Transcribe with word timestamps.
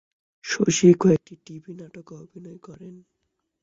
শশী 0.45 0.89
কয়েকটি 0.93 1.33
টিভি 1.45 1.71
নাটকে 1.73 2.13
অভনয় 2.15 2.59
করেন। 2.67 2.95